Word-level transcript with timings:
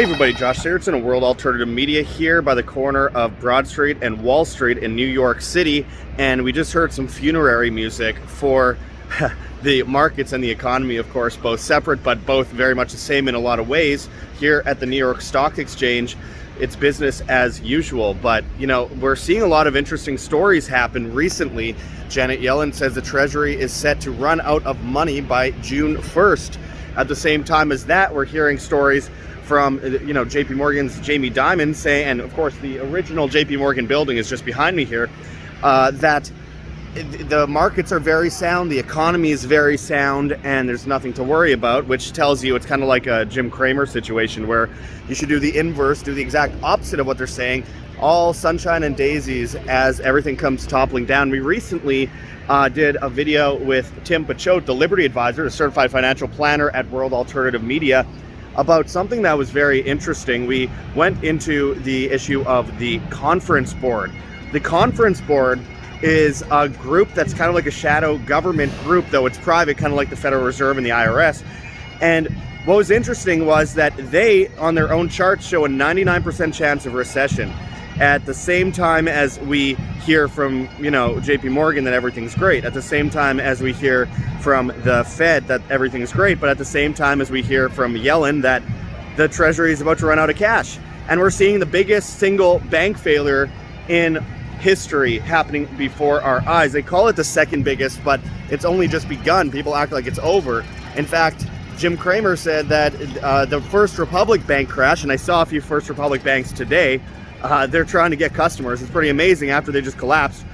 Hey 0.00 0.04
everybody, 0.04 0.32
Josh 0.32 0.60
Sigurdson 0.60 0.96
of 0.96 1.04
World 1.04 1.22
Alternative 1.22 1.68
Media 1.68 2.02
here 2.02 2.40
by 2.40 2.54
the 2.54 2.62
corner 2.62 3.08
of 3.08 3.38
Broad 3.38 3.68
Street 3.68 3.98
and 4.00 4.22
Wall 4.22 4.46
Street 4.46 4.78
in 4.78 4.96
New 4.96 5.06
York 5.06 5.42
City. 5.42 5.84
And 6.16 6.42
we 6.42 6.52
just 6.52 6.72
heard 6.72 6.90
some 6.90 7.06
funerary 7.06 7.68
music 7.68 8.16
for 8.20 8.78
the 9.62 9.82
markets 9.82 10.32
and 10.32 10.42
the 10.42 10.50
economy, 10.50 10.96
of 10.96 11.06
course, 11.10 11.36
both 11.36 11.60
separate 11.60 12.02
but 12.02 12.24
both 12.24 12.46
very 12.48 12.74
much 12.74 12.92
the 12.92 12.96
same 12.96 13.28
in 13.28 13.34
a 13.34 13.38
lot 13.38 13.58
of 13.58 13.68
ways. 13.68 14.08
Here 14.38 14.62
at 14.64 14.80
the 14.80 14.86
New 14.86 14.96
York 14.96 15.20
Stock 15.20 15.58
Exchange, 15.58 16.16
it's 16.58 16.76
business 16.76 17.20
as 17.28 17.60
usual. 17.60 18.14
But, 18.14 18.42
you 18.58 18.66
know, 18.66 18.84
we're 19.02 19.16
seeing 19.16 19.42
a 19.42 19.46
lot 19.46 19.66
of 19.66 19.76
interesting 19.76 20.16
stories 20.16 20.66
happen 20.66 21.12
recently. 21.12 21.76
Janet 22.08 22.40
Yellen 22.40 22.72
says 22.72 22.94
the 22.94 23.02
Treasury 23.02 23.60
is 23.60 23.70
set 23.70 24.00
to 24.00 24.12
run 24.12 24.40
out 24.40 24.64
of 24.64 24.82
money 24.82 25.20
by 25.20 25.50
June 25.60 25.98
1st. 25.98 26.56
At 26.96 27.08
the 27.08 27.16
same 27.16 27.44
time 27.44 27.72
as 27.72 27.86
that, 27.86 28.14
we're 28.14 28.24
hearing 28.24 28.58
stories 28.58 29.10
from 29.44 29.80
you 29.82 30.12
know 30.12 30.24
JP 30.24 30.50
Morgan's 30.50 31.00
Jamie 31.00 31.30
Dimon 31.30 31.74
saying, 31.74 32.06
and 32.06 32.20
of 32.20 32.32
course 32.34 32.56
the 32.58 32.78
original 32.78 33.28
JP 33.28 33.58
Morgan 33.58 33.86
building 33.86 34.16
is 34.16 34.28
just 34.28 34.44
behind 34.44 34.76
me 34.76 34.84
here, 34.84 35.10
uh, 35.62 35.90
that 35.92 36.30
the 36.94 37.46
markets 37.46 37.92
are 37.92 38.00
very 38.00 38.30
sound, 38.30 38.70
the 38.70 38.78
economy 38.78 39.30
is 39.30 39.44
very 39.44 39.76
sound, 39.76 40.32
and 40.42 40.68
there's 40.68 40.86
nothing 40.86 41.12
to 41.12 41.22
worry 41.22 41.52
about, 41.52 41.86
which 41.86 42.12
tells 42.12 42.42
you 42.42 42.56
it's 42.56 42.66
kind 42.66 42.82
of 42.82 42.88
like 42.88 43.06
a 43.06 43.24
Jim 43.26 43.50
Cramer 43.50 43.86
situation 43.86 44.48
where 44.48 44.68
you 45.08 45.14
should 45.14 45.28
do 45.28 45.38
the 45.38 45.56
inverse, 45.56 46.02
do 46.02 46.14
the 46.14 46.22
exact 46.22 46.52
opposite 46.62 46.98
of 46.98 47.06
what 47.06 47.16
they're 47.16 47.28
saying, 47.28 47.64
all 48.00 48.32
sunshine 48.32 48.82
and 48.82 48.96
daisies 48.96 49.54
as 49.54 50.00
everything 50.00 50.36
comes 50.36 50.66
toppling 50.66 51.06
down. 51.06 51.30
We 51.30 51.40
recently 51.40 52.10
uh, 52.48 52.68
did 52.68 52.96
a 53.00 53.08
video 53.08 53.56
with 53.56 53.92
Tim 54.04 54.24
Picciott, 54.24 54.66
the 54.66 54.74
Liberty 54.74 55.04
Advisor, 55.04 55.44
a 55.44 55.50
certified 55.50 55.90
financial 55.90 56.26
planner 56.26 56.70
at 56.70 56.90
World 56.90 57.12
Alternative 57.12 57.62
Media, 57.62 58.06
about 58.56 58.90
something 58.90 59.22
that 59.22 59.38
was 59.38 59.50
very 59.50 59.80
interesting. 59.80 60.46
We 60.46 60.70
went 60.96 61.22
into 61.22 61.74
the 61.76 62.10
issue 62.10 62.42
of 62.42 62.78
the 62.78 62.98
conference 63.10 63.74
board. 63.74 64.10
The 64.52 64.60
conference 64.60 65.20
board 65.20 65.60
is 66.02 66.42
a 66.50 66.68
group 66.68 67.12
that's 67.14 67.34
kind 67.34 67.48
of 67.48 67.54
like 67.54 67.66
a 67.66 67.70
shadow 67.70 68.18
government 68.18 68.72
group, 68.82 69.06
though 69.10 69.26
it's 69.26 69.38
private, 69.38 69.76
kind 69.76 69.92
of 69.92 69.96
like 69.96 70.10
the 70.10 70.16
Federal 70.16 70.42
Reserve 70.42 70.76
and 70.78 70.84
the 70.84 70.90
IRS. 70.90 71.44
And 72.00 72.28
what 72.64 72.76
was 72.76 72.90
interesting 72.90 73.46
was 73.46 73.74
that 73.74 73.94
they, 74.10 74.48
on 74.56 74.74
their 74.74 74.92
own 74.92 75.08
charts, 75.08 75.46
show 75.46 75.64
a 75.64 75.68
99% 75.68 76.52
chance 76.52 76.86
of 76.86 76.94
recession 76.94 77.52
at 78.00 78.24
the 78.24 78.32
same 78.32 78.72
time 78.72 79.06
as 79.06 79.38
we 79.40 79.74
hear 80.04 80.26
from 80.26 80.68
you 80.78 80.90
know 80.90 81.16
JP 81.16 81.52
Morgan 81.52 81.84
that 81.84 81.92
everything's 81.92 82.34
great 82.34 82.64
at 82.64 82.72
the 82.72 82.82
same 82.82 83.10
time 83.10 83.38
as 83.38 83.60
we 83.60 83.74
hear 83.74 84.06
from 84.40 84.68
the 84.84 85.04
Fed 85.04 85.46
that 85.48 85.60
everything's 85.70 86.10
great 86.10 86.40
but 86.40 86.48
at 86.48 86.56
the 86.56 86.64
same 86.64 86.94
time 86.94 87.20
as 87.20 87.30
we 87.30 87.42
hear 87.42 87.68
from 87.68 87.94
Yellen 87.94 88.40
that 88.40 88.62
the 89.16 89.28
treasury 89.28 89.70
is 89.70 89.82
about 89.82 89.98
to 89.98 90.06
run 90.06 90.18
out 90.18 90.30
of 90.30 90.36
cash. 90.36 90.78
And 91.08 91.20
we're 91.20 91.30
seeing 91.30 91.58
the 91.58 91.66
biggest 91.66 92.18
single 92.18 92.60
bank 92.70 92.96
failure 92.96 93.50
in 93.88 94.16
history 94.60 95.18
happening 95.18 95.66
before 95.76 96.22
our 96.22 96.40
eyes. 96.48 96.72
They 96.72 96.82
call 96.82 97.08
it 97.08 97.16
the 97.16 97.24
second 97.24 97.64
biggest 97.64 98.02
but 98.02 98.18
it's 98.48 98.64
only 98.64 98.88
just 98.88 99.10
begun. 99.10 99.50
People 99.50 99.74
act 99.74 99.92
like 99.92 100.06
it's 100.06 100.18
over. 100.20 100.64
In 100.96 101.04
fact 101.04 101.44
Jim 101.76 101.98
Cramer 101.98 102.36
said 102.36 102.68
that 102.68 102.94
uh, 103.22 103.44
the 103.44 103.60
First 103.60 103.98
Republic 103.98 104.46
bank 104.46 104.68
crash, 104.68 105.02
and 105.02 105.10
I 105.10 105.16
saw 105.16 105.40
a 105.40 105.46
few 105.46 105.62
First 105.62 105.88
Republic 105.88 106.22
banks 106.22 106.52
today, 106.52 107.00
uh, 107.42 107.66
they're 107.66 107.84
trying 107.84 108.10
to 108.10 108.16
get 108.16 108.34
customers. 108.34 108.82
It's 108.82 108.90
pretty 108.90 109.08
amazing 109.08 109.50
after 109.50 109.72
they 109.72 109.80
just 109.80 109.98
collapsed. 109.98 110.44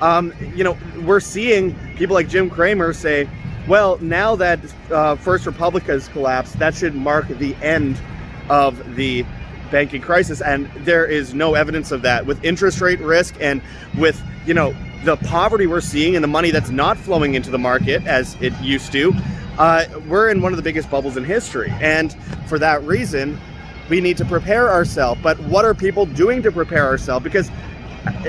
Um, 0.00 0.32
you 0.54 0.64
know, 0.64 0.76
we're 1.04 1.20
seeing 1.20 1.74
people 1.96 2.14
like 2.14 2.28
Jim 2.28 2.50
Cramer 2.50 2.92
say, 2.92 3.28
well, 3.66 3.98
now 3.98 4.36
that 4.36 4.60
uh, 4.90 5.16
First 5.16 5.46
Republic 5.46 5.84
has 5.84 6.08
collapsed, 6.08 6.58
that 6.58 6.74
should 6.74 6.94
mark 6.94 7.26
the 7.28 7.54
end 7.56 8.00
of 8.48 8.94
the 8.94 9.24
banking 9.70 10.00
crisis. 10.00 10.40
And 10.40 10.70
there 10.84 11.04
is 11.04 11.34
no 11.34 11.54
evidence 11.54 11.90
of 11.90 12.02
that. 12.02 12.26
With 12.26 12.44
interest 12.44 12.80
rate 12.80 13.00
risk 13.00 13.36
and 13.40 13.60
with, 13.98 14.22
you 14.46 14.54
know, 14.54 14.76
the 15.04 15.16
poverty 15.16 15.66
we're 15.66 15.80
seeing 15.80 16.14
and 16.14 16.22
the 16.22 16.28
money 16.28 16.50
that's 16.50 16.70
not 16.70 16.96
flowing 16.96 17.34
into 17.34 17.50
the 17.50 17.58
market 17.58 18.06
as 18.06 18.36
it 18.40 18.52
used 18.60 18.92
to, 18.92 19.12
uh, 19.58 19.86
we're 20.06 20.28
in 20.30 20.42
one 20.42 20.52
of 20.52 20.56
the 20.56 20.62
biggest 20.62 20.90
bubbles 20.90 21.16
in 21.16 21.24
history. 21.24 21.70
And 21.80 22.14
for 22.46 22.58
that 22.58 22.82
reason, 22.84 23.40
we 23.88 24.00
need 24.00 24.16
to 24.16 24.24
prepare 24.24 24.70
ourselves. 24.70 25.20
But 25.22 25.38
what 25.40 25.64
are 25.64 25.74
people 25.74 26.06
doing 26.06 26.42
to 26.42 26.52
prepare 26.52 26.84
ourselves? 26.84 27.24
Because 27.24 27.50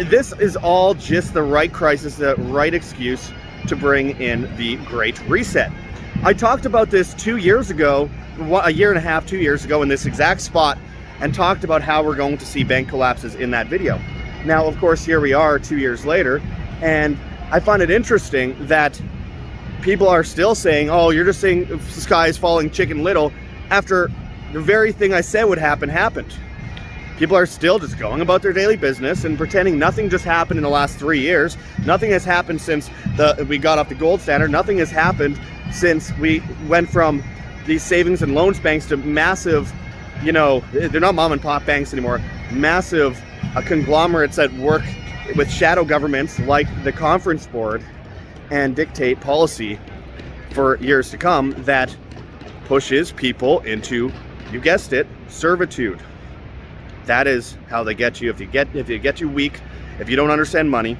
this 0.09 0.33
is 0.33 0.55
all 0.55 0.93
just 0.93 1.33
the 1.33 1.43
right 1.43 1.71
crisis, 1.71 2.15
the 2.15 2.35
right 2.35 2.73
excuse 2.73 3.31
to 3.67 3.75
bring 3.75 4.19
in 4.21 4.55
the 4.57 4.77
Great 4.85 5.19
Reset. 5.27 5.71
I 6.23 6.33
talked 6.33 6.65
about 6.65 6.89
this 6.89 7.13
two 7.13 7.37
years 7.37 7.69
ago, 7.69 8.09
a 8.39 8.71
year 8.71 8.89
and 8.89 8.97
a 8.97 9.01
half, 9.01 9.25
two 9.25 9.37
years 9.37 9.65
ago, 9.65 9.81
in 9.81 9.87
this 9.87 10.05
exact 10.05 10.41
spot, 10.41 10.77
and 11.19 11.33
talked 11.33 11.63
about 11.63 11.81
how 11.81 12.03
we're 12.03 12.15
going 12.15 12.37
to 12.37 12.45
see 12.45 12.63
bank 12.63 12.89
collapses 12.89 13.35
in 13.35 13.51
that 13.51 13.67
video. 13.67 13.99
Now, 14.45 14.65
of 14.65 14.77
course, 14.77 15.03
here 15.03 15.19
we 15.19 15.33
are 15.33 15.59
two 15.59 15.77
years 15.77 16.05
later, 16.05 16.41
and 16.81 17.17
I 17.51 17.59
find 17.59 17.81
it 17.81 17.89
interesting 17.89 18.55
that 18.67 18.99
people 19.81 20.07
are 20.07 20.23
still 20.23 20.55
saying, 20.55 20.89
oh, 20.89 21.09
you're 21.09 21.25
just 21.25 21.41
saying 21.41 21.65
the 21.65 21.79
sky 21.79 22.27
is 22.27 22.37
falling 22.37 22.69
chicken 22.69 23.03
little, 23.03 23.31
after 23.69 24.11
the 24.53 24.61
very 24.61 24.91
thing 24.91 25.13
I 25.13 25.21
said 25.21 25.45
would 25.45 25.57
happen 25.57 25.89
happened. 25.89 26.33
People 27.17 27.35
are 27.35 27.47
still 27.47 27.79
just 27.79 27.97
going 27.97 28.21
about 28.21 28.43
their 28.43 28.53
daily 28.53 28.77
business 28.77 29.25
and 29.25 29.37
pretending 29.37 29.79
nothing 29.79 30.09
just 30.09 30.23
happened 30.23 30.57
in 30.59 30.63
the 30.63 30.69
last 30.69 30.97
three 30.97 31.19
years. 31.19 31.57
Nothing 31.83 32.11
has 32.11 32.23
happened 32.23 32.61
since 32.61 32.89
the 33.15 33.45
we 33.49 33.57
got 33.57 33.79
off 33.79 33.89
the 33.89 33.95
gold 33.95 34.21
standard. 34.21 34.51
Nothing 34.51 34.77
has 34.77 34.91
happened 34.91 35.39
since 35.71 36.15
we 36.17 36.43
went 36.67 36.89
from 36.89 37.23
these 37.65 37.83
savings 37.83 38.21
and 38.21 38.35
loans 38.35 38.59
banks 38.59 38.85
to 38.87 38.97
massive, 38.97 39.73
you 40.23 40.31
know, 40.31 40.61
they're 40.71 41.01
not 41.01 41.15
mom 41.15 41.31
and 41.31 41.41
pop 41.41 41.65
banks 41.65 41.91
anymore. 41.91 42.21
Massive 42.51 43.21
uh, 43.55 43.61
conglomerates 43.61 44.35
that 44.35 44.53
work 44.53 44.83
with 45.35 45.51
shadow 45.51 45.83
governments 45.83 46.39
like 46.39 46.67
the 46.83 46.91
conference 46.91 47.47
board 47.47 47.83
and 48.51 48.75
dictate 48.75 49.19
policy 49.19 49.79
for 50.51 50.77
years 50.77 51.09
to 51.09 51.17
come 51.17 51.51
that 51.63 51.95
pushes 52.65 53.11
people 53.11 53.59
into 53.61 54.11
you 54.51 54.59
guessed 54.59 54.93
it, 54.93 55.07
servitude. 55.27 55.99
That 57.05 57.27
is 57.27 57.57
how 57.69 57.83
they 57.83 57.93
get 57.93 58.21
you. 58.21 58.29
If 58.29 58.39
you 58.39 58.47
get 58.47 58.73
if 58.75 58.89
you 58.89 58.99
get 58.99 59.21
you 59.21 59.29
weak, 59.29 59.59
if 59.99 60.09
you 60.09 60.15
don't 60.15 60.31
understand 60.31 60.69
money, 60.69 60.97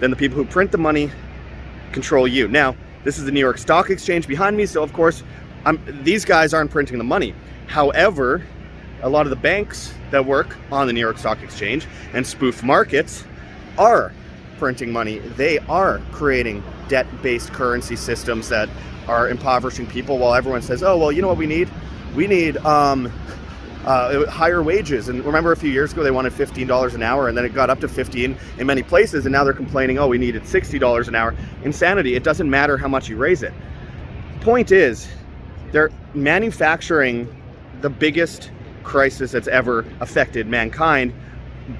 then 0.00 0.10
the 0.10 0.16
people 0.16 0.36
who 0.36 0.44
print 0.44 0.72
the 0.72 0.78
money 0.78 1.10
control 1.92 2.26
you. 2.26 2.48
Now, 2.48 2.76
this 3.04 3.18
is 3.18 3.24
the 3.24 3.32
New 3.32 3.40
York 3.40 3.58
Stock 3.58 3.90
Exchange 3.90 4.26
behind 4.26 4.56
me, 4.56 4.66
so 4.66 4.82
of 4.82 4.92
course, 4.92 5.22
I'm, 5.64 5.80
these 6.02 6.24
guys 6.24 6.52
aren't 6.52 6.70
printing 6.70 6.98
the 6.98 7.04
money. 7.04 7.34
However, 7.68 8.42
a 9.02 9.08
lot 9.08 9.26
of 9.26 9.30
the 9.30 9.36
banks 9.36 9.94
that 10.10 10.24
work 10.24 10.56
on 10.72 10.86
the 10.86 10.92
New 10.92 11.00
York 11.00 11.18
Stock 11.18 11.42
Exchange 11.42 11.86
and 12.12 12.26
spoof 12.26 12.62
markets 12.62 13.24
are 13.78 14.12
printing 14.58 14.92
money. 14.92 15.18
They 15.18 15.58
are 15.60 16.00
creating 16.12 16.62
debt-based 16.88 17.52
currency 17.52 17.96
systems 17.96 18.48
that 18.48 18.68
are 19.08 19.28
impoverishing 19.28 19.86
people 19.86 20.18
while 20.18 20.34
everyone 20.34 20.62
says, 20.62 20.82
"Oh, 20.82 20.96
well, 20.96 21.12
you 21.12 21.22
know 21.22 21.28
what 21.28 21.36
we 21.36 21.46
need? 21.46 21.68
We 22.14 22.26
need 22.26 22.56
um, 22.58 23.12
uh, 23.84 24.26
higher 24.26 24.62
wages. 24.62 25.08
And 25.08 25.24
remember, 25.24 25.52
a 25.52 25.56
few 25.56 25.70
years 25.70 25.92
ago, 25.92 26.02
they 26.02 26.10
wanted 26.10 26.32
$15 26.32 26.94
an 26.94 27.02
hour, 27.02 27.28
and 27.28 27.36
then 27.36 27.44
it 27.44 27.54
got 27.54 27.70
up 27.70 27.80
to 27.80 27.88
15 27.88 28.36
in 28.58 28.66
many 28.66 28.82
places, 28.82 29.26
and 29.26 29.32
now 29.32 29.44
they're 29.44 29.52
complaining, 29.52 29.98
oh, 29.98 30.08
we 30.08 30.18
needed 30.18 30.42
$60 30.42 31.08
an 31.08 31.14
hour. 31.14 31.34
Insanity. 31.64 32.14
It 32.14 32.24
doesn't 32.24 32.48
matter 32.48 32.76
how 32.76 32.88
much 32.88 33.08
you 33.08 33.16
raise 33.16 33.42
it. 33.42 33.52
Point 34.40 34.72
is, 34.72 35.08
they're 35.72 35.90
manufacturing 36.14 37.28
the 37.80 37.90
biggest 37.90 38.50
crisis 38.82 39.32
that's 39.32 39.48
ever 39.48 39.84
affected 40.00 40.46
mankind. 40.46 41.12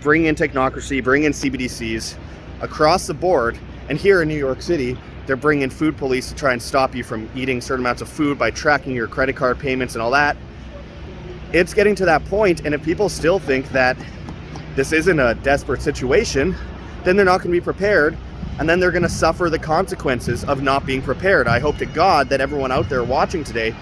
Bring 0.00 0.24
in 0.24 0.34
technocracy, 0.34 1.04
bring 1.04 1.24
in 1.24 1.32
CBDCs 1.32 2.16
across 2.60 3.06
the 3.06 3.14
board. 3.14 3.58
And 3.88 3.98
here 3.98 4.22
in 4.22 4.28
New 4.28 4.38
York 4.38 4.62
City, 4.62 4.96
they're 5.26 5.36
bringing 5.36 5.70
food 5.70 5.96
police 5.96 6.28
to 6.28 6.34
try 6.34 6.52
and 6.52 6.62
stop 6.62 6.94
you 6.94 7.02
from 7.02 7.28
eating 7.34 7.60
certain 7.60 7.84
amounts 7.84 8.02
of 8.02 8.08
food 8.08 8.38
by 8.38 8.50
tracking 8.50 8.94
your 8.94 9.08
credit 9.08 9.36
card 9.36 9.58
payments 9.58 9.94
and 9.94 10.02
all 10.02 10.10
that. 10.10 10.36
It's 11.52 11.72
getting 11.72 11.94
to 11.96 12.04
that 12.04 12.24
point, 12.26 12.64
and 12.64 12.74
if 12.74 12.82
people 12.82 13.08
still 13.08 13.38
think 13.38 13.70
that 13.70 13.96
this 14.74 14.92
isn't 14.92 15.20
a 15.20 15.34
desperate 15.36 15.82
situation, 15.82 16.54
then 17.04 17.16
they're 17.16 17.24
not 17.24 17.38
going 17.38 17.54
to 17.54 17.60
be 17.60 17.64
prepared, 17.64 18.16
and 18.58 18.68
then 18.68 18.80
they're 18.80 18.90
going 18.90 19.02
to 19.02 19.08
suffer 19.08 19.48
the 19.48 19.58
consequences 19.58 20.44
of 20.44 20.62
not 20.62 20.84
being 20.84 21.00
prepared. 21.00 21.46
I 21.46 21.60
hope 21.60 21.76
to 21.78 21.86
God 21.86 22.28
that 22.28 22.40
everyone 22.40 22.72
out 22.72 22.88
there 22.88 23.04
watching 23.04 23.44
today 23.44 23.74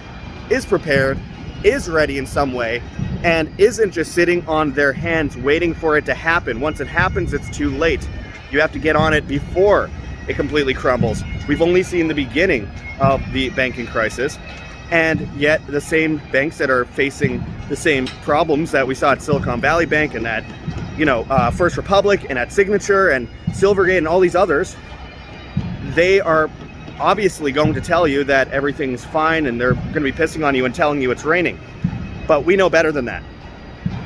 is 0.49 0.65
prepared, 0.65 1.19
is 1.63 1.89
ready 1.89 2.17
in 2.17 2.27
some 2.27 2.53
way, 2.53 2.81
and 3.23 3.49
isn't 3.59 3.91
just 3.91 4.11
sitting 4.13 4.45
on 4.47 4.73
their 4.73 4.93
hands 4.93 5.35
waiting 5.37 5.73
for 5.73 5.97
it 5.97 6.05
to 6.05 6.13
happen. 6.13 6.59
Once 6.59 6.79
it 6.79 6.87
happens, 6.87 7.33
it's 7.33 7.49
too 7.49 7.69
late. 7.69 8.07
You 8.51 8.61
have 8.61 8.71
to 8.73 8.79
get 8.79 8.95
on 8.95 9.13
it 9.13 9.27
before 9.27 9.89
it 10.27 10.35
completely 10.35 10.73
crumbles. 10.73 11.23
We've 11.47 11.61
only 11.61 11.83
seen 11.83 12.07
the 12.07 12.13
beginning 12.13 12.69
of 12.99 13.21
the 13.33 13.49
banking 13.51 13.87
crisis, 13.87 14.37
and 14.91 15.27
yet 15.35 15.65
the 15.67 15.81
same 15.81 16.21
banks 16.31 16.57
that 16.59 16.69
are 16.69 16.85
facing 16.85 17.43
the 17.69 17.75
same 17.75 18.07
problems 18.23 18.71
that 18.71 18.85
we 18.85 18.95
saw 18.95 19.13
at 19.13 19.21
Silicon 19.21 19.59
Valley 19.59 19.85
Bank 19.85 20.13
and 20.13 20.27
at, 20.27 20.43
you 20.97 21.05
know, 21.05 21.21
uh, 21.29 21.49
First 21.51 21.77
Republic 21.77 22.25
and 22.29 22.37
at 22.37 22.51
Signature 22.51 23.09
and 23.09 23.27
Silvergate 23.49 23.97
and 23.97 24.07
all 24.07 24.19
these 24.19 24.35
others, 24.35 24.75
they 25.95 26.19
are 26.19 26.49
obviously 26.99 27.51
going 27.51 27.73
to 27.73 27.81
tell 27.81 28.07
you 28.07 28.23
that 28.23 28.47
everything's 28.49 29.03
fine 29.03 29.45
and 29.45 29.59
they're 29.59 29.73
going 29.73 29.93
to 29.93 30.01
be 30.01 30.11
pissing 30.11 30.45
on 30.45 30.55
you 30.55 30.65
and 30.65 30.75
telling 30.75 31.01
you 31.01 31.11
it's 31.11 31.25
raining. 31.25 31.59
But 32.27 32.45
we 32.45 32.55
know 32.55 32.69
better 32.69 32.91
than 32.91 33.05
that. 33.05 33.23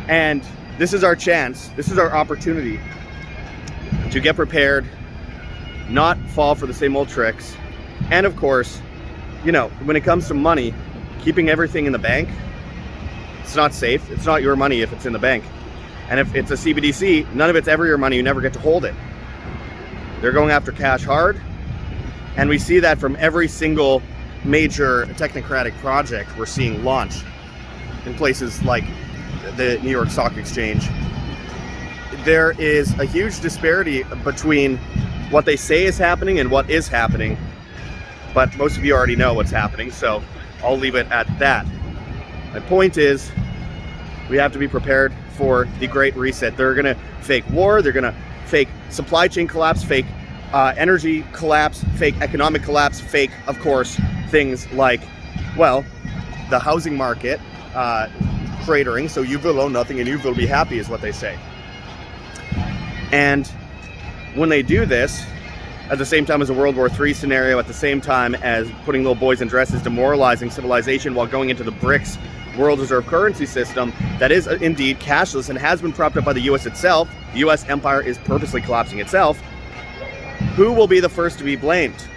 And 0.07 0.41
this 0.77 0.93
is 0.93 1.03
our 1.03 1.15
chance, 1.15 1.67
this 1.69 1.91
is 1.91 1.97
our 1.97 2.15
opportunity 2.15 2.79
to 4.11 4.19
get 4.19 4.35
prepared, 4.35 4.85
not 5.89 6.17
fall 6.29 6.55
for 6.55 6.65
the 6.65 6.73
same 6.73 6.95
old 6.95 7.09
tricks, 7.09 7.55
and 8.11 8.25
of 8.25 8.35
course, 8.35 8.81
you 9.43 9.51
know, 9.51 9.69
when 9.85 9.95
it 9.95 10.03
comes 10.03 10.27
to 10.27 10.33
money, 10.33 10.73
keeping 11.21 11.49
everything 11.49 11.85
in 11.85 11.91
the 11.91 11.99
bank, 11.99 12.29
it's 13.41 13.55
not 13.55 13.73
safe. 13.73 14.09
It's 14.11 14.25
not 14.25 14.41
your 14.41 14.55
money 14.55 14.81
if 14.81 14.91
it's 14.91 15.05
in 15.05 15.13
the 15.13 15.19
bank. 15.19 15.43
And 16.09 16.19
if 16.19 16.35
it's 16.35 16.51
a 16.51 16.55
CBDC, 16.55 17.33
none 17.33 17.49
of 17.49 17.55
it's 17.55 17.67
ever 17.67 17.85
your 17.85 17.97
money. 17.97 18.17
You 18.17 18.23
never 18.23 18.41
get 18.41 18.53
to 18.53 18.59
hold 18.59 18.85
it. 18.85 18.93
They're 20.21 20.31
going 20.31 20.51
after 20.51 20.71
cash 20.71 21.03
hard. 21.03 21.39
And 22.35 22.49
we 22.49 22.57
see 22.57 22.79
that 22.79 22.97
from 22.97 23.15
every 23.19 23.47
single 23.47 24.01
major 24.43 25.05
technocratic 25.15 25.77
project 25.79 26.37
we're 26.37 26.45
seeing 26.45 26.83
launch 26.83 27.23
in 28.05 28.13
places 28.15 28.61
like 28.63 28.83
the 29.55 29.79
New 29.81 29.91
York 29.91 30.09
Stock 30.09 30.37
Exchange. 30.37 30.87
There 32.23 32.51
is 32.59 32.97
a 32.99 33.05
huge 33.05 33.39
disparity 33.39 34.03
between 34.23 34.79
what 35.29 35.45
they 35.45 35.55
say 35.55 35.85
is 35.85 35.97
happening 35.97 36.39
and 36.39 36.49
what 36.49 36.69
is 36.69 36.87
happening. 36.87 37.37
But 38.33 38.55
most 38.57 38.77
of 38.77 38.85
you 38.85 38.93
already 38.93 39.15
know 39.15 39.33
what's 39.33 39.51
happening, 39.51 39.91
so 39.91 40.23
I'll 40.63 40.77
leave 40.77 40.95
it 40.95 41.07
at 41.11 41.27
that. 41.39 41.65
My 42.53 42.59
point 42.61 42.97
is, 42.97 43.31
we 44.29 44.37
have 44.37 44.51
to 44.53 44.59
be 44.59 44.67
prepared 44.67 45.13
for 45.35 45.67
the 45.79 45.87
Great 45.87 46.15
Reset. 46.15 46.55
They're 46.57 46.73
going 46.73 46.85
to 46.85 46.95
fake 47.21 47.47
war, 47.49 47.81
they're 47.81 47.91
going 47.91 48.03
to 48.03 48.15
fake 48.45 48.69
supply 48.89 49.27
chain 49.27 49.47
collapse, 49.47 49.83
fake 49.83 50.05
uh, 50.53 50.73
energy 50.77 51.25
collapse, 51.33 51.83
fake 51.97 52.15
economic 52.21 52.63
collapse, 52.63 52.99
fake, 52.99 53.31
of 53.47 53.59
course, 53.59 53.99
things 54.29 54.71
like, 54.71 55.01
well, 55.57 55.85
the 56.49 56.59
housing 56.59 56.95
market 56.95 57.39
uh, 57.75 58.07
cratering, 58.63 59.09
so 59.09 59.21
you 59.21 59.39
will 59.39 59.59
own 59.59 59.73
nothing 59.73 59.99
and 59.99 60.07
you 60.07 60.19
will 60.19 60.35
be 60.35 60.45
happy, 60.45 60.79
is 60.79 60.89
what 60.89 61.01
they 61.01 61.11
say. 61.11 61.37
And 63.11 63.51
when 64.37 64.49
they 64.49 64.61
do 64.61 64.85
this, 64.85 65.25
at 65.89 65.97
the 65.97 66.05
same 66.05 66.25
time 66.25 66.41
as 66.41 66.49
a 66.49 66.53
World 66.53 66.75
War 66.75 66.89
III 66.89 67.13
scenario, 67.13 67.59
at 67.59 67.67
the 67.67 67.73
same 67.73 68.01
time 68.01 68.35
as 68.35 68.69
putting 68.83 69.01
little 69.03 69.15
boys 69.15 69.41
in 69.41 69.47
dresses, 69.47 69.81
demoralizing 69.81 70.49
civilization 70.51 71.15
while 71.15 71.27
going 71.27 71.49
into 71.49 71.63
the 71.63 71.71
BRICS 71.71 72.17
world 72.57 72.79
reserve 72.79 73.05
currency 73.05 73.45
system 73.45 73.93
that 74.19 74.31
is 74.31 74.47
uh, 74.47 74.57
indeed 74.61 74.99
cashless 74.99 75.49
and 75.49 75.57
has 75.57 75.81
been 75.81 75.93
propped 75.93 76.17
up 76.17 76.25
by 76.25 76.33
the 76.33 76.41
US 76.41 76.65
itself. 76.65 77.09
The 77.33 77.39
US 77.39 77.67
empire 77.69 78.01
is 78.01 78.17
purposely 78.17 78.61
collapsing 78.61 78.99
itself. 78.99 79.39
Who 80.55 80.73
will 80.73 80.87
be 80.87 80.99
the 80.99 81.09
first 81.09 81.37
to 81.39 81.43
be 81.43 81.55
blamed? 81.55 82.07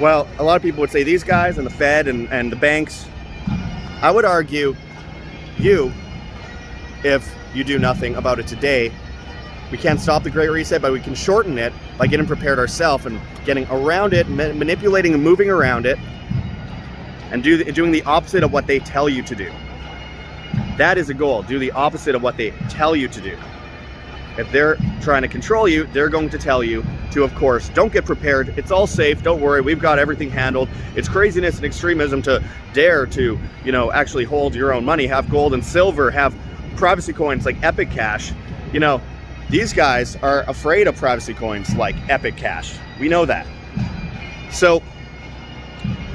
Well, 0.00 0.28
a 0.38 0.44
lot 0.44 0.56
of 0.56 0.62
people 0.62 0.80
would 0.80 0.90
say 0.90 1.02
these 1.02 1.24
guys 1.24 1.58
and 1.58 1.66
the 1.66 1.70
Fed 1.70 2.08
and, 2.08 2.28
and 2.32 2.52
the 2.52 2.56
banks. 2.56 3.08
I 4.00 4.10
would 4.10 4.24
argue 4.24 4.76
you, 5.58 5.92
if 7.02 7.34
you 7.54 7.64
do 7.64 7.78
nothing 7.78 8.16
about 8.16 8.38
it 8.38 8.46
today, 8.46 8.92
we 9.74 9.78
can't 9.78 9.98
stop 9.98 10.22
the 10.22 10.30
Great 10.30 10.50
Reset, 10.50 10.80
but 10.80 10.92
we 10.92 11.00
can 11.00 11.16
shorten 11.16 11.58
it 11.58 11.72
by 11.98 12.06
getting 12.06 12.26
prepared 12.26 12.60
ourselves 12.60 13.06
and 13.06 13.20
getting 13.44 13.66
around 13.72 14.12
it, 14.12 14.28
ma- 14.28 14.52
manipulating 14.52 15.14
and 15.14 15.20
moving 15.20 15.50
around 15.50 15.84
it, 15.84 15.98
and 17.32 17.42
do 17.42 17.56
the, 17.56 17.72
doing 17.72 17.90
the 17.90 18.04
opposite 18.04 18.44
of 18.44 18.52
what 18.52 18.68
they 18.68 18.78
tell 18.78 19.08
you 19.08 19.20
to 19.24 19.34
do. 19.34 19.50
That 20.78 20.96
is 20.96 21.10
a 21.10 21.14
goal. 21.14 21.42
Do 21.42 21.58
the 21.58 21.72
opposite 21.72 22.14
of 22.14 22.22
what 22.22 22.36
they 22.36 22.52
tell 22.68 22.94
you 22.94 23.08
to 23.08 23.20
do. 23.20 23.36
If 24.38 24.52
they're 24.52 24.76
trying 25.02 25.22
to 25.22 25.28
control 25.28 25.66
you, 25.66 25.88
they're 25.88 26.08
going 26.08 26.30
to 26.30 26.38
tell 26.38 26.62
you 26.62 26.84
to, 27.10 27.24
of 27.24 27.34
course, 27.34 27.68
don't 27.70 27.92
get 27.92 28.04
prepared. 28.04 28.56
It's 28.56 28.70
all 28.70 28.86
safe. 28.86 29.24
Don't 29.24 29.40
worry. 29.40 29.60
We've 29.60 29.80
got 29.80 29.98
everything 29.98 30.30
handled. 30.30 30.68
It's 30.94 31.08
craziness 31.08 31.56
and 31.56 31.64
extremism 31.64 32.22
to 32.22 32.40
dare 32.74 33.06
to, 33.06 33.40
you 33.64 33.72
know, 33.72 33.90
actually 33.90 34.22
hold 34.22 34.54
your 34.54 34.72
own 34.72 34.84
money, 34.84 35.08
have 35.08 35.28
gold 35.28 35.52
and 35.52 35.64
silver, 35.64 36.12
have 36.12 36.32
privacy 36.76 37.12
coins 37.12 37.44
like 37.44 37.60
Epic 37.64 37.90
Cash. 37.90 38.30
You 38.72 38.78
know, 38.78 39.00
these 39.50 39.72
guys 39.72 40.16
are 40.16 40.42
afraid 40.48 40.88
of 40.88 40.96
privacy 40.96 41.34
coins 41.34 41.74
like 41.76 41.96
Epic 42.08 42.36
Cash. 42.36 42.76
We 42.98 43.08
know 43.08 43.24
that. 43.24 43.46
So 44.50 44.82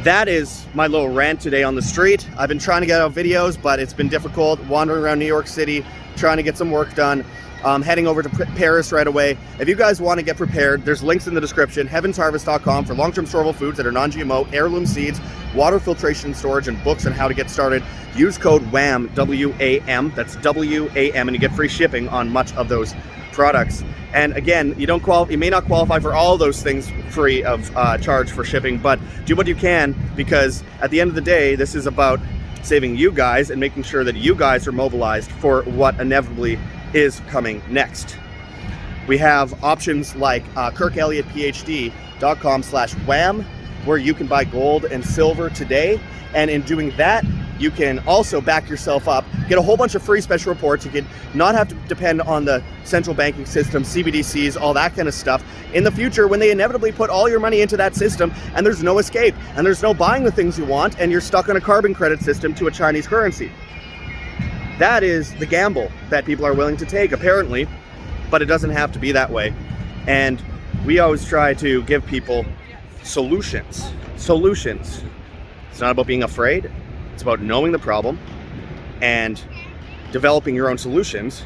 that 0.03 0.27
is 0.27 0.65
my 0.73 0.87
little 0.87 1.09
rant 1.09 1.41
today 1.41 1.63
on 1.63 1.75
the 1.75 1.81
street. 1.81 2.27
I've 2.37 2.47
been 2.49 2.59
trying 2.59 2.81
to 2.81 2.87
get 2.87 3.01
out 3.01 3.13
videos, 3.13 3.61
but 3.61 3.79
it's 3.79 3.93
been 3.93 4.07
difficult 4.07 4.59
wandering 4.65 5.03
around 5.03 5.19
New 5.19 5.25
York 5.25 5.47
City, 5.47 5.85
trying 6.19 6.37
to 6.37 6.43
get 6.43 6.57
some 6.57 6.71
work 6.71 6.93
done. 6.95 7.25
Um, 7.63 7.81
heading 7.81 8.07
over 8.07 8.23
to 8.23 8.29
Paris 8.29 8.93
right 8.93 9.05
away. 9.05 9.37
If 9.59 9.67
you 9.67 9.75
guys 9.75 9.99
want 9.99 10.17
to 10.19 10.25
get 10.25 10.37
prepared, 10.37 10.85
there's 10.85 11.03
links 11.03 11.27
in 11.27 11.33
the 11.33 11.41
description. 11.41 11.89
Heavensharvest.com 11.89 12.85
for 12.85 12.93
long-term 12.93 13.25
storable 13.25 13.53
foods 13.53 13.75
that 13.75 13.85
are 13.85 13.91
non-GMO, 13.91 14.53
heirloom 14.53 14.85
seeds, 14.85 15.19
water 15.53 15.77
filtration 15.77 16.33
storage, 16.33 16.69
and 16.69 16.81
books 16.85 17.05
on 17.05 17.11
how 17.11 17.27
to 17.27 17.33
get 17.33 17.49
started. 17.49 17.83
Use 18.15 18.37
code 18.37 18.65
WAM, 18.71 19.11
W-A-M, 19.13 20.13
that's 20.15 20.37
W-A-M, 20.37 21.27
and 21.27 21.35
you 21.35 21.39
get 21.39 21.51
free 21.51 21.67
shipping 21.67 22.07
on 22.07 22.29
much 22.29 22.53
of 22.53 22.69
those 22.69 22.95
products. 23.33 23.83
And 24.13 24.33
again, 24.33 24.73
you 24.77 24.87
don't 24.87 25.01
qual- 25.01 25.29
you 25.29 25.37
may 25.37 25.49
not 25.49 25.65
qualify 25.65 25.99
for 25.99 26.13
all 26.13 26.37
those 26.37 26.61
things 26.63 26.89
free 27.09 27.43
of 27.43 27.75
uh, 27.75 27.97
charge 27.97 28.31
for 28.31 28.43
shipping, 28.43 28.77
but 28.77 28.99
do 29.25 29.35
what 29.35 29.47
you 29.47 29.55
can 29.55 29.95
because 30.15 30.63
at 30.81 30.91
the 30.91 30.99
end 30.99 31.09
of 31.09 31.15
the 31.15 31.21
day, 31.21 31.55
this 31.55 31.75
is 31.75 31.85
about 31.87 32.19
saving 32.63 32.95
you 32.95 33.11
guys 33.11 33.49
and 33.49 33.59
making 33.59 33.83
sure 33.83 34.03
that 34.03 34.15
you 34.15 34.35
guys 34.35 34.67
are 34.67 34.71
mobilized 34.71 35.31
for 35.31 35.63
what 35.63 35.99
inevitably 35.99 36.59
is 36.93 37.19
coming 37.27 37.61
next. 37.69 38.17
We 39.07 39.17
have 39.17 39.63
options 39.63 40.15
like 40.15 40.43
uh, 40.55 40.71
KirkElliottPhD.com 40.71 42.63
slash 42.63 42.93
wham, 43.05 43.45
where 43.85 43.97
you 43.97 44.13
can 44.13 44.27
buy 44.27 44.43
gold 44.43 44.85
and 44.85 45.03
silver 45.03 45.49
today. 45.49 45.99
And 46.35 46.51
in 46.51 46.61
doing 46.61 46.91
that, 46.97 47.25
you 47.59 47.69
can 47.71 47.99
also 48.07 48.39
back 48.39 48.69
yourself 48.69 49.07
up, 49.07 49.25
get 49.47 49.57
a 49.57 49.61
whole 49.61 49.77
bunch 49.77 49.95
of 49.95 50.01
free 50.01 50.21
special 50.21 50.53
reports. 50.53 50.85
You 50.85 50.91
can 50.91 51.07
not 51.33 51.55
have 51.55 51.67
to 51.67 51.75
depend 51.87 52.21
on 52.21 52.45
the 52.45 52.63
central 52.83 53.15
banking 53.15 53.45
system, 53.45 53.83
CBDCs, 53.83 54.59
all 54.59 54.73
that 54.73 54.95
kind 54.95 55.07
of 55.07 55.13
stuff. 55.13 55.43
In 55.73 55.83
the 55.83 55.91
future, 55.91 56.27
when 56.27 56.39
they 56.39 56.51
inevitably 56.51 56.91
put 56.91 57.09
all 57.09 57.29
your 57.29 57.39
money 57.39 57.61
into 57.61 57.77
that 57.77 57.95
system 57.95 58.33
and 58.55 58.65
there's 58.65 58.81
no 58.81 58.97
escape 58.97 59.35
and 59.55 59.65
there's 59.65 59.83
no 59.83 59.93
buying 59.93 60.23
the 60.23 60.31
things 60.31 60.57
you 60.57 60.65
want 60.65 60.99
and 60.99 61.11
you're 61.11 61.21
stuck 61.21 61.49
on 61.49 61.57
a 61.57 61.61
carbon 61.61 61.93
credit 61.93 62.21
system 62.21 62.53
to 62.55 62.67
a 62.67 62.71
Chinese 62.71 63.07
currency. 63.07 63.51
That 64.79 65.03
is 65.03 65.35
the 65.35 65.45
gamble 65.45 65.91
that 66.09 66.25
people 66.25 66.45
are 66.45 66.53
willing 66.53 66.77
to 66.77 66.85
take, 66.85 67.11
apparently, 67.11 67.67
but 68.31 68.41
it 68.41 68.45
doesn't 68.45 68.69
have 68.69 68.93
to 68.93 68.99
be 68.99 69.11
that 69.11 69.29
way. 69.29 69.53
And 70.07 70.41
we 70.85 70.99
always 70.99 71.25
try 71.25 71.53
to 71.55 71.83
give 71.83 72.05
people 72.05 72.45
solutions. 73.03 73.91
Solutions. 74.15 75.03
It's 75.69 75.81
not 75.81 75.91
about 75.91 76.07
being 76.07 76.23
afraid, 76.23 76.71
it's 77.19 77.23
about 77.25 77.41
knowing 77.41 77.73
the 77.73 77.79
problem 77.79 78.17
and 79.01 79.43
developing 80.13 80.55
your 80.55 80.69
own 80.69 80.77
solutions 80.77 81.43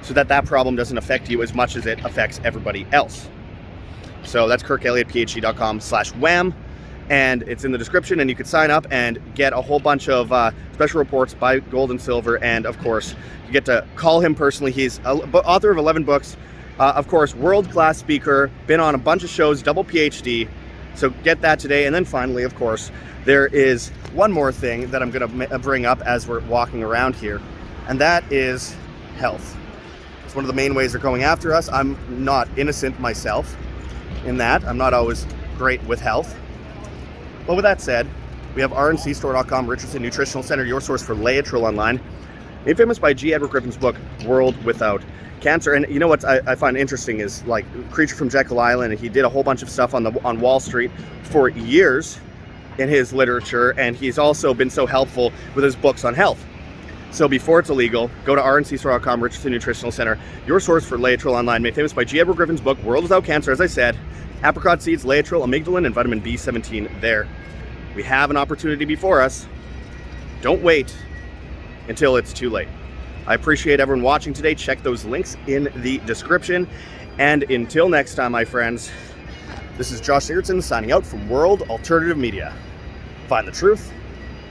so 0.00 0.14
that 0.14 0.28
that 0.28 0.44
problem 0.44 0.76
doesn't 0.76 0.96
affect 0.96 1.28
you 1.28 1.42
as 1.42 1.52
much 1.52 1.74
as 1.74 1.86
it 1.86 1.98
affects 2.04 2.40
everybody 2.44 2.86
else. 2.92 3.28
So 4.22 4.46
that's 4.46 4.62
kirkelliottphd.com 4.62 5.80
slash 5.80 6.14
wham. 6.14 6.54
And 7.10 7.42
it's 7.48 7.64
in 7.64 7.72
the 7.72 7.78
description, 7.78 8.20
and 8.20 8.30
you 8.30 8.36
could 8.36 8.46
sign 8.46 8.70
up 8.70 8.86
and 8.92 9.18
get 9.34 9.52
a 9.52 9.60
whole 9.60 9.80
bunch 9.80 10.08
of 10.08 10.32
uh, 10.32 10.52
special 10.72 11.00
reports 11.00 11.34
by 11.34 11.58
gold 11.58 11.90
and 11.90 12.00
silver. 12.00 12.40
And 12.44 12.64
of 12.64 12.78
course, 12.78 13.16
you 13.48 13.52
get 13.52 13.64
to 13.64 13.84
call 13.96 14.20
him 14.20 14.36
personally. 14.36 14.70
He's 14.70 15.00
author 15.04 15.72
of 15.72 15.78
11 15.78 16.04
books, 16.04 16.36
uh, 16.78 16.92
of 16.94 17.08
course, 17.08 17.34
world 17.34 17.68
class 17.72 17.98
speaker, 17.98 18.52
been 18.68 18.78
on 18.78 18.94
a 18.94 18.98
bunch 18.98 19.24
of 19.24 19.30
shows, 19.30 19.62
double 19.62 19.82
PhD. 19.82 20.48
So 20.98 21.10
get 21.10 21.40
that 21.42 21.60
today. 21.60 21.86
And 21.86 21.94
then 21.94 22.04
finally, 22.04 22.42
of 22.42 22.56
course, 22.56 22.90
there 23.24 23.46
is 23.46 23.90
one 24.12 24.32
more 24.32 24.50
thing 24.50 24.90
that 24.90 25.00
I'm 25.00 25.12
going 25.12 25.30
to 25.30 25.54
uh, 25.54 25.58
bring 25.58 25.86
up 25.86 26.00
as 26.02 26.26
we're 26.26 26.40
walking 26.40 26.82
around 26.82 27.14
here, 27.14 27.40
and 27.86 28.00
that 28.00 28.30
is 28.32 28.74
health. 29.16 29.56
It's 30.24 30.34
one 30.34 30.44
of 30.44 30.48
the 30.48 30.54
main 30.54 30.74
ways 30.74 30.92
they're 30.92 31.00
going 31.00 31.22
after 31.22 31.54
us. 31.54 31.68
I'm 31.68 31.96
not 32.24 32.48
innocent 32.58 32.98
myself 32.98 33.56
in 34.26 34.38
that. 34.38 34.64
I'm 34.64 34.76
not 34.76 34.92
always 34.92 35.24
great 35.56 35.82
with 35.84 36.00
health. 36.00 36.36
But 37.46 37.54
with 37.54 37.62
that 37.62 37.80
said, 37.80 38.08
we 38.56 38.60
have 38.60 38.72
rncstore.com, 38.72 39.68
Richardson 39.68 40.02
Nutritional 40.02 40.42
Center, 40.42 40.64
your 40.64 40.80
source 40.80 41.02
for 41.02 41.14
Laetrile 41.14 41.62
online. 41.62 42.00
Made 42.66 42.76
famous 42.76 42.98
by 42.98 43.14
G. 43.14 43.32
Edward 43.32 43.50
Griffin's 43.50 43.76
book, 43.76 43.94
World 44.26 44.62
Without 44.64 45.00
Cancer. 45.40 45.72
And 45.72 45.86
you 45.88 45.98
know 45.98 46.08
what 46.08 46.24
I, 46.24 46.40
I, 46.46 46.54
find 46.54 46.76
interesting 46.76 47.20
is 47.20 47.44
like 47.44 47.64
Creature 47.90 48.16
from 48.16 48.28
Jekyll 48.28 48.60
Island, 48.60 48.92
and 48.92 49.00
he 49.00 49.08
did 49.08 49.24
a 49.24 49.28
whole 49.28 49.42
bunch 49.42 49.62
of 49.62 49.70
stuff 49.70 49.94
on 49.94 50.02
the 50.02 50.12
on 50.24 50.40
Wall 50.40 50.60
Street 50.60 50.90
for 51.24 51.48
years 51.48 52.18
in 52.78 52.88
his 52.88 53.12
literature, 53.12 53.70
and 53.78 53.96
he's 53.96 54.18
also 54.18 54.54
been 54.54 54.70
so 54.70 54.86
helpful 54.86 55.32
with 55.54 55.64
his 55.64 55.76
books 55.76 56.04
on 56.04 56.14
health. 56.14 56.44
So 57.10 57.26
before 57.26 57.58
it's 57.58 57.70
illegal, 57.70 58.10
go 58.24 58.34
to 58.34 58.40
rncstore.com, 58.40 59.22
Richardson 59.22 59.52
Nutritional 59.52 59.90
Center, 59.90 60.18
your 60.46 60.60
source 60.60 60.86
for 60.86 60.98
Laetrile 60.98 61.38
online, 61.38 61.62
made 61.62 61.74
famous 61.74 61.92
by 61.92 62.04
G. 62.04 62.20
Edward 62.20 62.36
Griffin's 62.36 62.60
book, 62.60 62.80
World 62.82 63.04
Without 63.04 63.24
Cancer, 63.24 63.50
as 63.50 63.60
I 63.60 63.66
said, 63.66 63.96
apricot 64.44 64.82
seeds, 64.82 65.04
Laetrile, 65.04 65.44
amygdalin, 65.44 65.86
and 65.86 65.94
vitamin 65.94 66.20
B17 66.20 67.00
there. 67.00 67.26
We 67.96 68.02
have 68.02 68.30
an 68.30 68.36
opportunity 68.36 68.84
before 68.84 69.20
us. 69.20 69.46
Don't 70.42 70.62
wait 70.62 70.94
until 71.88 72.16
it's 72.16 72.32
too 72.32 72.50
late. 72.50 72.68
I 73.28 73.34
appreciate 73.34 73.78
everyone 73.78 74.02
watching 74.02 74.32
today. 74.32 74.54
Check 74.54 74.82
those 74.82 75.04
links 75.04 75.36
in 75.46 75.68
the 75.76 75.98
description. 76.06 76.66
And 77.18 77.42
until 77.50 77.90
next 77.90 78.14
time, 78.14 78.32
my 78.32 78.46
friends, 78.46 78.90
this 79.76 79.92
is 79.92 80.00
Josh 80.00 80.24
Sigurdson 80.24 80.62
signing 80.62 80.92
out 80.92 81.04
from 81.04 81.28
World 81.28 81.60
Alternative 81.68 82.16
Media. 82.16 82.54
Find 83.26 83.46
the 83.46 83.52
truth, 83.52 83.92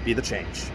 be 0.05 0.13
the 0.13 0.21
change. 0.21 0.65